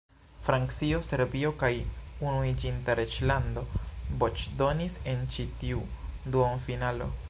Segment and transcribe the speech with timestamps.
[0.45, 1.69] Francio, Serbio kaj
[2.29, 3.67] Unuiĝinta Reĝlando
[4.25, 5.89] voĉdonis en ĉi tiu
[6.37, 7.17] duonfinalo.